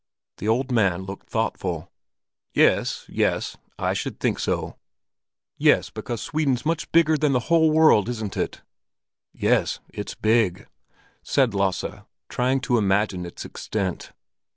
The 0.37 0.47
old 0.47 0.71
man 0.71 1.03
looked 1.03 1.29
thoughtful. 1.29 1.91
"Ye 2.55 2.63
es—yes, 2.65 3.55
I 3.77 3.93
should 3.93 4.19
think 4.19 4.39
so." 4.39 4.77
"Yes, 5.59 5.91
because 5.91 6.23
Sweden's 6.23 6.65
much 6.65 6.91
bigger 6.91 7.15
than 7.17 7.33
the 7.33 7.39
whole 7.53 7.69
world, 7.69 8.09
isn't 8.09 8.35
it?" 8.35 8.63
"Yes, 9.31 9.79
it's 9.93 10.15
big," 10.15 10.67
said 11.21 11.53
Lasse, 11.53 11.85
trying 12.29 12.61
to 12.61 12.79
imagine 12.79 13.27
its 13.27 13.45
extent. 13.45 14.11